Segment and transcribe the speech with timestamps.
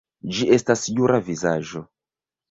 [0.35, 1.83] Ĝi estas jura vizaĝo.